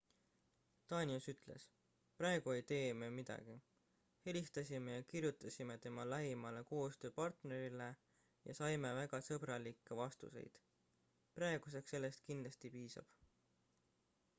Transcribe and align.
danius 0.91 1.25
ütles 1.31 1.65
praegu 2.21 2.53
ei 2.53 2.63
tee 2.71 2.87
me 3.01 3.09
midagi 3.17 3.57
helistasime 4.29 4.95
ja 4.95 5.03
kirjutasime 5.13 5.75
tema 5.85 6.07
lähimale 6.13 6.63
koostööpartnerile 6.71 7.91
ja 8.51 8.57
saime 8.63 8.95
väga 9.03 9.23
sõbralikke 9.29 9.99
vastuseid 10.03 10.59
praeguseks 11.39 11.97
sellest 11.97 12.29
kindlasti 12.33 12.73
piisab 12.79 13.15